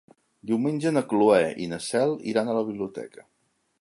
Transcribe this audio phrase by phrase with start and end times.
[0.51, 3.29] Diumenge na Cloè i na Cel iran a la biblioteca.